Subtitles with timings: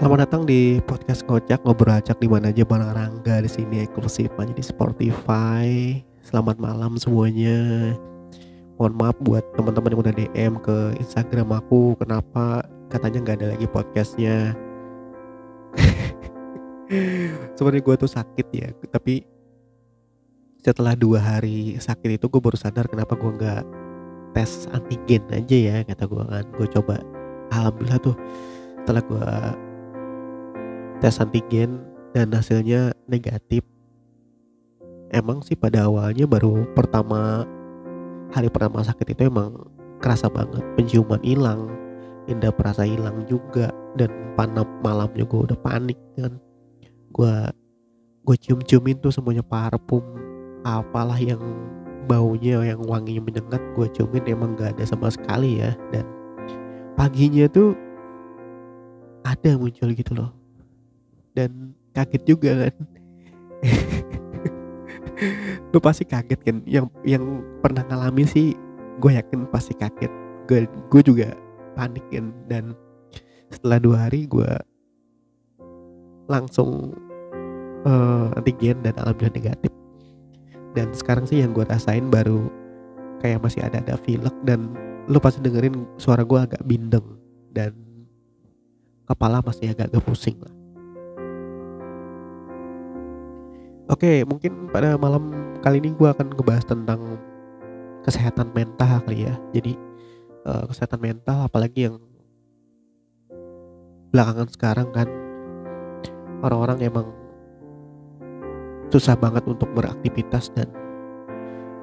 [0.00, 4.32] Selamat datang di podcast ngocak ngobrol acak di mana aja bareng Rangga di sini eksklusif
[4.40, 6.00] aja di Spotify.
[6.24, 7.92] Selamat malam semuanya.
[8.80, 13.68] Mohon maaf buat teman-teman yang udah DM ke Instagram aku kenapa katanya nggak ada lagi
[13.68, 14.56] podcastnya.
[17.60, 19.28] Sebenarnya gue tuh sakit ya, tapi
[20.64, 23.62] setelah dua hari sakit itu gue baru sadar kenapa gue nggak
[24.32, 27.04] tes antigen aja ya kata gue kan gue coba
[27.52, 28.16] alhamdulillah tuh
[28.80, 29.28] setelah gue
[31.00, 31.80] tes antigen
[32.12, 33.64] dan hasilnya negatif.
[35.10, 37.42] Emang sih pada awalnya baru pertama
[38.30, 39.58] hari pertama sakit itu emang
[39.98, 40.62] kerasa banget.
[40.78, 41.66] Penciuman hilang
[42.30, 46.38] indah perasa hilang juga dan panap malam juga udah panik kan.
[47.10, 47.34] Gue
[48.22, 50.04] gue cium-ciumin tuh semuanya parfum
[50.62, 51.40] apalah yang
[52.06, 55.74] baunya yang wanginya menyengat gue ciumin emang gak ada sama sekali ya.
[55.90, 56.06] Dan
[56.94, 57.74] paginya tuh
[59.26, 60.39] ada muncul gitu loh
[61.40, 62.74] dan kaget juga kan.
[65.72, 66.56] Lu pasti kaget kan.
[66.68, 67.24] Yang yang
[67.64, 68.52] pernah ngalamin sih
[69.00, 70.12] gue yakin pasti kaget.
[70.44, 71.32] Gue gue juga
[71.72, 72.28] panik kan.
[72.44, 72.76] Dan
[73.48, 74.50] setelah dua hari gue
[76.28, 76.92] langsung
[77.88, 79.72] uh, antigen dan alhamdulillah negatif.
[80.76, 82.46] Dan sekarang sih yang gue rasain baru
[83.24, 84.72] kayak masih ada ada pilek dan
[85.10, 87.04] lu pasti dengerin suara gue agak bindeng
[87.52, 87.74] dan
[89.04, 90.59] kepala masih agak-agak pusing lah
[93.90, 95.34] Oke, mungkin pada malam
[95.66, 97.18] kali ini gue akan ngebahas tentang
[98.06, 99.34] kesehatan mental kali ya.
[99.50, 99.74] Jadi
[100.46, 101.98] uh, kesehatan mental, apalagi yang
[104.14, 105.10] belakangan sekarang kan
[106.46, 107.06] orang-orang emang
[108.94, 110.70] susah banget untuk beraktivitas dan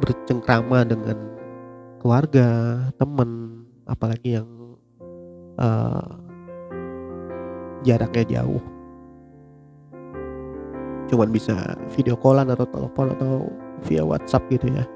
[0.00, 1.20] bercengkrama dengan
[2.00, 2.48] keluarga,
[2.96, 4.48] temen, apalagi yang
[5.60, 6.16] uh,
[7.84, 8.79] jaraknya jauh
[11.10, 13.50] cuman bisa video callan atau telepon atau
[13.82, 14.86] via WhatsApp gitu ya.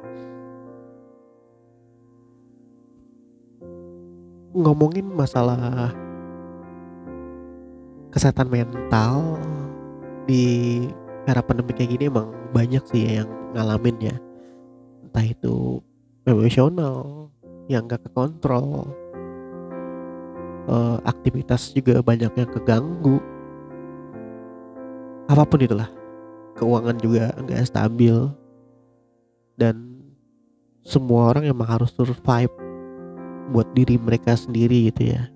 [4.55, 5.91] Ngomongin masalah
[8.15, 9.43] kesehatan mental
[10.31, 10.87] di
[11.27, 14.17] era pandemi kayak gini emang banyak sih ya yang ngalamin ya.
[15.03, 15.83] Entah itu
[16.23, 17.27] emosional
[17.67, 18.87] yang gak kekontrol
[20.71, 23.19] uh, aktivitas juga banyak yang keganggu.
[25.27, 25.89] Apa pun itulah
[26.59, 28.15] keuangan juga nggak stabil.
[29.55, 30.03] Dan
[30.83, 32.51] semua orang emang harus survive
[33.55, 35.31] buat diri mereka sendiri gitu ya.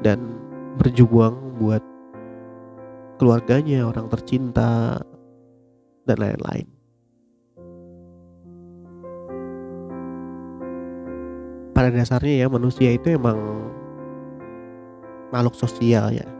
[0.00, 0.40] Dan
[0.80, 1.84] berjuang buat
[3.20, 5.04] keluarganya orang tercinta
[6.08, 6.66] dan lain-lain.
[11.76, 13.36] Pada dasarnya ya manusia itu emang
[15.32, 16.39] makhluk sosial ya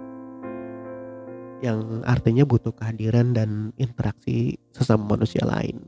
[1.60, 5.80] yang artinya butuh kehadiran dan interaksi sesama manusia lain.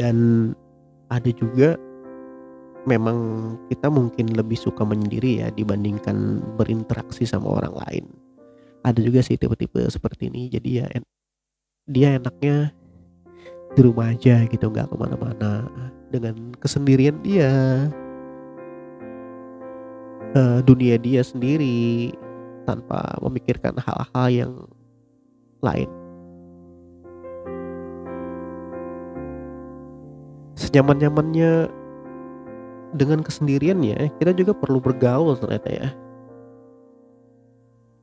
[0.00, 0.16] Dan
[1.12, 1.76] ada juga
[2.88, 3.18] memang
[3.68, 8.04] kita mungkin lebih suka menyendiri ya dibandingkan berinteraksi sama orang lain.
[8.82, 10.48] Ada juga sih tipe-tipe seperti ini.
[10.50, 11.04] Jadi ya en
[11.86, 12.72] dia enaknya
[13.72, 15.64] di rumah aja gitu nggak ke mana-mana
[16.12, 17.50] dengan kesendirian dia
[20.36, 22.12] uh, dunia dia sendiri
[22.64, 24.52] tanpa memikirkan hal-hal yang
[25.62, 25.90] lain.
[30.58, 31.68] Senyaman-nyamannya
[32.92, 35.88] dengan kesendirian ya, kita juga perlu bergaul ternyata ya.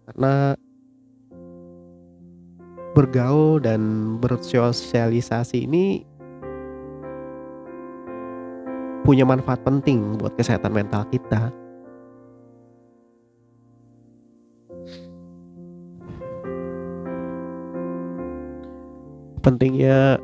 [0.10, 0.58] Karena
[2.98, 3.82] bergaul dan
[4.18, 6.04] bersosialisasi ini
[9.06, 11.54] punya manfaat penting buat kesehatan mental kita.
[19.50, 20.22] Pentingnya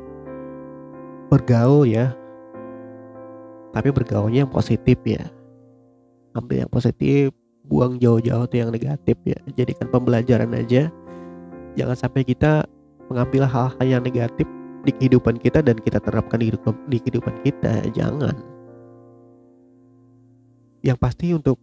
[1.26, 2.14] bergaul ya.
[3.74, 5.26] Tapi bergaulnya yang positif ya.
[6.38, 7.34] Ambil yang positif
[7.66, 9.34] buang jauh-jauh tuh yang negatif ya.
[9.58, 10.94] Jadikan pembelajaran aja.
[11.74, 12.70] Jangan sampai kita
[13.10, 14.46] mengambil hal-hal yang negatif
[14.86, 16.54] di kehidupan kita dan kita terapkan di,
[16.86, 17.82] di kehidupan kita.
[17.90, 18.38] Jangan.
[20.86, 21.58] Yang pasti untuk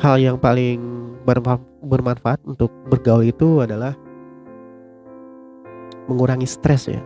[0.00, 0.80] hal yang paling
[1.84, 3.92] bermanfaat untuk bergaul itu adalah
[6.08, 7.02] mengurangi stres ya.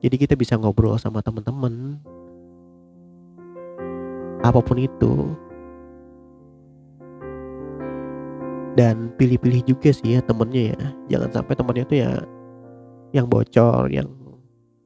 [0.00, 1.98] Jadi kita bisa ngobrol sama teman-teman.
[4.46, 5.34] Apa pun itu.
[8.76, 10.80] Dan pilih-pilih juga sih ya temennya ya.
[11.16, 12.12] Jangan sampai temennya tuh ya
[13.10, 14.06] yang bocor, yang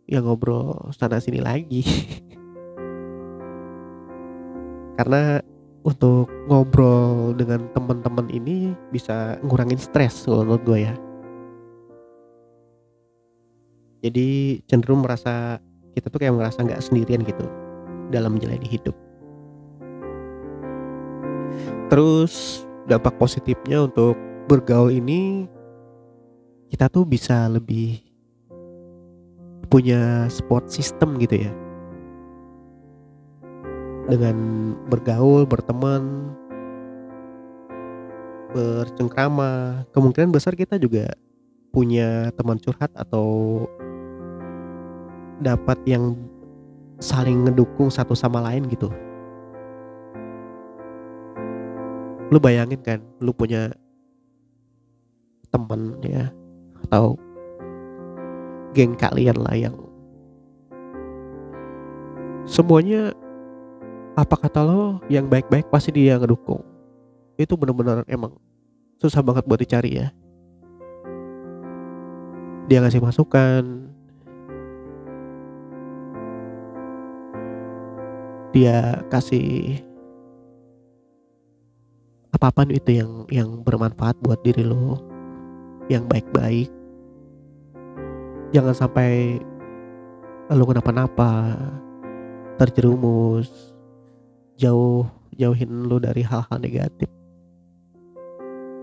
[0.08, 1.84] yang ngobrol sana sini lagi.
[5.00, 5.40] karena
[5.80, 10.92] untuk ngobrol dengan teman-teman ini bisa ngurangin stres menurut gue ya
[14.00, 15.60] jadi cenderung merasa
[15.92, 17.44] kita tuh kayak merasa nggak sendirian gitu
[18.08, 18.96] dalam menjalani hidup.
[21.90, 24.14] Terus dampak positifnya untuk
[24.48, 25.46] bergaul ini
[26.70, 27.98] kita tuh bisa lebih
[29.70, 31.52] punya support system gitu ya.
[34.10, 34.36] Dengan
[34.90, 36.34] bergaul berteman
[38.50, 39.82] bercengkrama.
[39.94, 41.10] Kemungkinan besar kita juga
[41.70, 43.62] punya teman curhat atau
[45.40, 46.16] dapat yang
[47.00, 48.92] saling ngedukung satu sama lain gitu.
[52.30, 53.72] Lu bayangin kan lu punya
[55.50, 56.30] temen ya
[56.86, 57.18] atau
[58.70, 59.74] geng kalian lah yang
[62.46, 63.10] semuanya
[64.14, 66.62] apa kata lo yang baik-baik pasti dia ngedukung.
[67.34, 68.36] Itu bener-bener emang
[69.00, 70.12] susah banget buat dicari ya.
[72.70, 73.89] Dia ngasih masukan
[78.50, 79.78] dia kasih
[82.34, 84.98] apa-apa itu yang yang bermanfaat buat diri lo
[85.90, 86.70] yang baik-baik.
[88.50, 89.38] Jangan sampai
[90.50, 91.54] lo kenapa-napa
[92.58, 93.50] terjerumus
[94.58, 95.06] jauh
[95.38, 97.10] jauhin lo dari hal-hal negatif.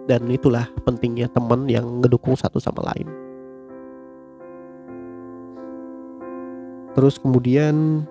[0.07, 3.07] Dan itulah pentingnya teman yang ngedukung satu sama lain.
[6.95, 8.07] Terus kemudian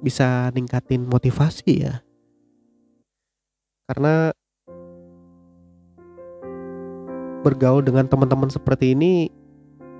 [0.00, 2.00] bisa ningkatin motivasi ya.
[3.88, 4.32] Karena
[7.40, 9.32] bergaul dengan teman-teman seperti ini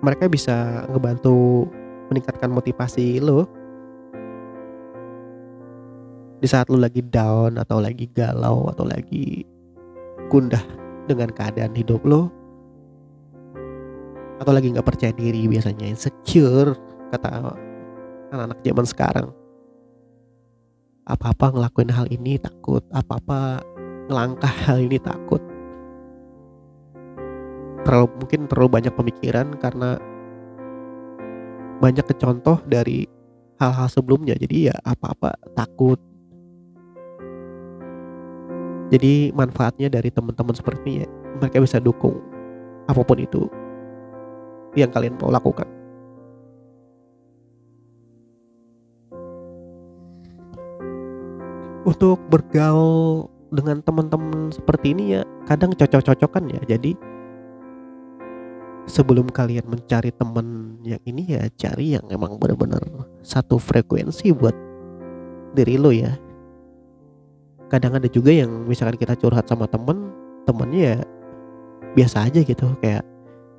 [0.00, 1.68] mereka bisa ngebantu
[2.12, 3.48] meningkatkan motivasi lo.
[6.40, 9.44] Di saat lo lagi down atau lagi galau atau lagi
[10.32, 10.64] gundah
[11.04, 12.32] dengan keadaan hidup lo
[14.40, 16.72] atau lagi nggak percaya diri biasanya insecure
[17.12, 17.52] kata
[18.32, 19.28] anak-anak zaman sekarang
[21.10, 23.62] apa-apa ngelakuin hal ini takut apa-apa
[24.10, 25.42] ngelangkah hal ini takut.
[27.86, 29.96] Terlalu mungkin terlalu banyak pemikiran karena
[31.80, 33.06] banyak kecontoh dari
[33.62, 34.36] hal-hal sebelumnya.
[34.36, 35.96] Jadi ya apa-apa takut.
[38.90, 41.08] Jadi manfaatnya dari teman-teman seperti ini ya,
[41.38, 42.18] mereka bisa dukung
[42.90, 43.46] apa pun itu
[44.74, 45.79] yang kalian mau lakukan
[51.90, 56.62] untuk bergaul dengan teman-teman seperti ini ya kadang cocok-cocokan ya.
[56.78, 56.94] Jadi
[58.86, 62.78] sebelum kalian mencari teman yang ini ya cari yang emang benar-benar
[63.26, 64.54] satu frekuensi buat
[65.58, 66.14] diri lo ya.
[67.66, 70.14] Kadang ada juga yang misalkan kita curhat sama temen
[70.46, 70.98] temennya ya
[71.98, 72.70] biasa aja gitu.
[72.78, 73.02] Kayak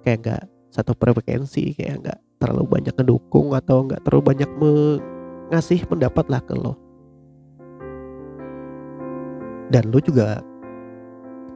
[0.07, 6.25] kayak nggak satu frekuensi kayak nggak terlalu banyak ngedukung atau nggak terlalu banyak mengasih pendapat
[6.31, 6.80] lah ke lo
[9.71, 10.43] dan lu juga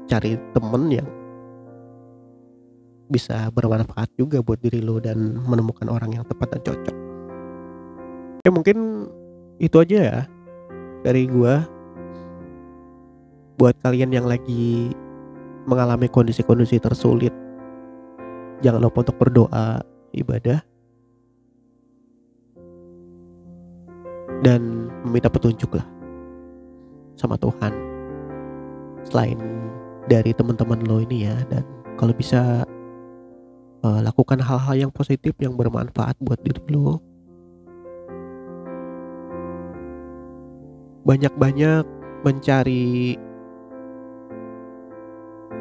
[0.07, 1.07] cari temen yang
[3.11, 6.95] bisa bermanfaat juga buat diri lu dan menemukan orang yang tepat dan cocok.
[8.41, 9.09] Ya mungkin
[9.59, 10.19] itu aja ya
[11.03, 11.67] dari gua.
[13.55, 14.91] Buat kalian yang lagi
[15.63, 17.31] mengalami kondisi-kondisi tersulit
[18.59, 19.79] jangan lupa untuk berdoa
[20.11, 20.59] ibadah.
[24.43, 25.87] Dan meminta petunjuk lah
[27.15, 27.94] sama Tuhan
[29.05, 29.37] selain
[30.05, 31.65] dari teman-teman lo ini ya dan
[31.97, 32.65] kalau bisa
[33.85, 36.97] uh, lakukan hal-hal yang positif yang bermanfaat buat diri lo.
[41.05, 41.85] Banyak-banyak
[42.25, 43.13] mencari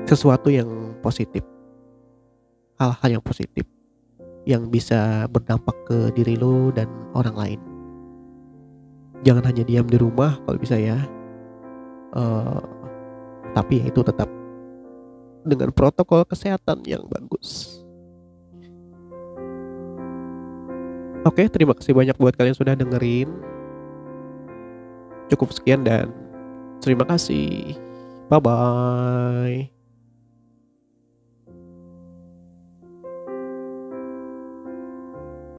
[0.08, 1.44] sesuatu yang positif.
[2.80, 3.68] Hal-hal yang positif
[4.44, 7.60] yang bisa berdampak ke diri lo dan orang lain.
[9.24, 10.96] Jangan hanya diam di rumah kalau bisa ya.
[12.16, 12.60] Uh,
[13.54, 14.26] tapi ya itu tetap
[15.46, 17.80] dengan protokol kesehatan yang bagus.
[21.24, 23.32] Oke, terima kasih banyak buat kalian sudah dengerin.
[25.32, 26.12] Cukup sekian dan
[26.84, 27.72] terima kasih.
[28.28, 29.73] Bye bye.